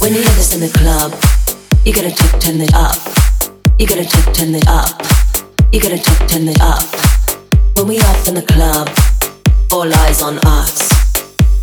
When 0.00 0.14
you 0.14 0.22
hear 0.22 0.32
this 0.32 0.54
in 0.54 0.60
the 0.60 0.70
club, 0.78 1.12
you 1.84 1.92
gotta 1.92 2.10
check, 2.10 2.40
turn 2.40 2.58
it 2.58 2.72
up. 2.72 2.96
You 3.78 3.86
gotta 3.86 4.04
check, 4.04 4.32
turn 4.32 4.54
it 4.54 4.66
up. 4.66 4.98
You 5.72 5.78
gotta 5.78 5.98
check, 5.98 6.26
turn 6.26 6.48
it 6.48 6.58
up. 6.62 6.82
When 7.76 7.86
we 7.86 7.98
up 8.00 8.26
in 8.26 8.34
the 8.34 8.42
club, 8.42 8.88
all 9.70 9.92
eyes 10.00 10.22
on 10.22 10.38
us. 10.38 10.88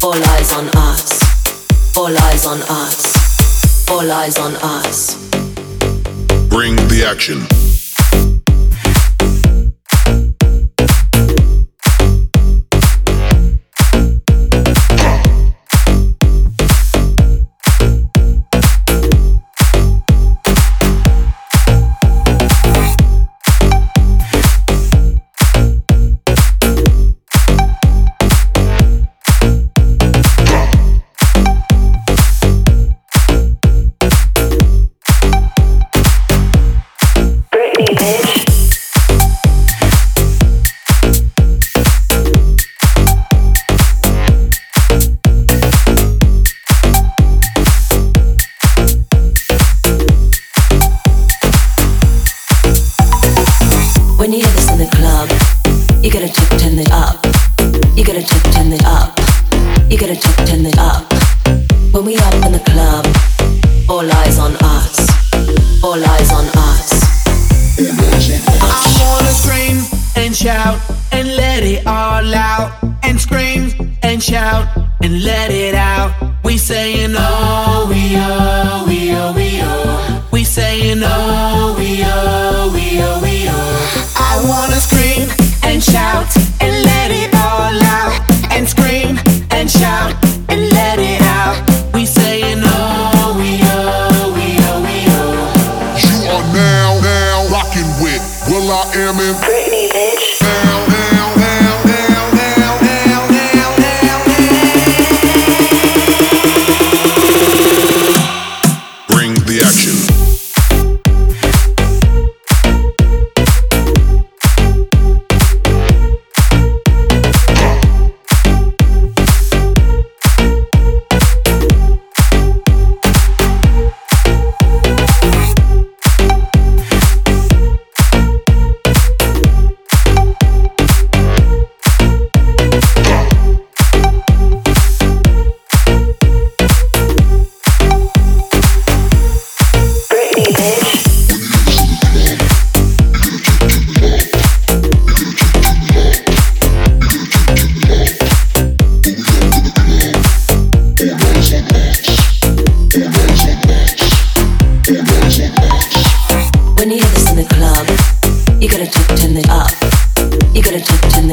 All 0.03 0.13
eyes 0.13 0.53
on 0.53 0.69
us. 0.77 1.97
All 1.97 2.15
eyes 2.15 2.45
on 2.45 2.61
us. 2.69 3.89
All 3.89 4.11
eyes 4.11 4.37
on 4.37 4.55
us. 4.57 5.15
Bring 6.49 6.75
the 6.89 7.03
action. 7.09 7.66
You 59.97 60.05
gotta 60.05 60.21
talk, 60.21 60.45
turn 60.45 60.63
it 60.63 60.77
up. 60.77 61.11
When 61.91 62.05
we 62.05 62.17
up 62.17 62.33
in 62.45 62.51
the 62.51 62.61
club, 62.69 63.03
all 63.89 64.05
eyes 64.21 64.37
on 64.37 64.55
us. 64.57 65.09
All 65.83 65.95
eyes 65.95 66.31
on 66.31 66.45
us. 66.55 67.01
I 68.61 68.93
wanna 69.01 69.31
scream 69.31 69.81
and 70.15 70.35
shout 70.35 70.79
and 71.11 71.35
let 71.35 71.63
it 71.63 71.87
all 71.87 72.35
out. 72.35 72.73
And 73.01 73.19
scream 73.19 73.97
and 74.03 74.21
shout 74.21 74.67
and 75.01 75.23
let 75.23 75.49
it 75.49 75.73
out. 75.73 76.13
We 76.43 76.59
saying 76.59 77.15
oh. 77.17 77.46
Will.I.Am 98.49 99.19
in 99.19 99.35
Britney, 99.43 99.89
bitch. 99.89 100.26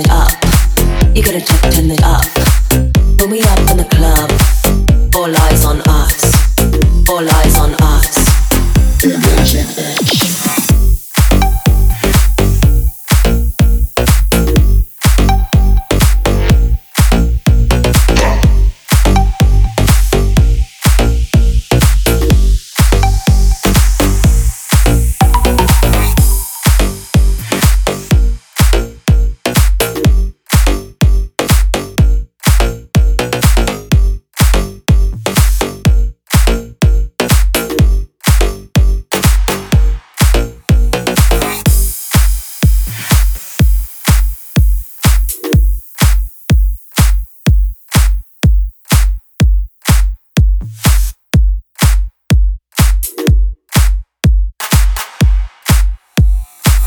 it 0.04 0.10
up. 0.10 1.16
You 1.16 1.22
gotta 1.22 1.40
check, 1.40 1.72
turn 1.72 1.90
it 1.90 2.02
up. 2.02 2.24
When 3.20 3.30
we 3.30 3.40
up 3.42 3.70
in 3.70 3.78
the 3.78 3.88
club, 3.90 4.30
all 5.14 5.34
eyes 5.46 5.64
on 5.64 5.80
us. 5.88 7.08
All 7.08 7.28
eyes 7.28 7.58
on 7.58 7.74
us. 7.80 9.04
Imagine 9.04 9.66
eyes. 9.76 10.13